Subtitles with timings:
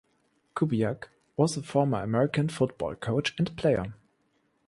[0.55, 3.93] Kubiak also was a former American football coach and player.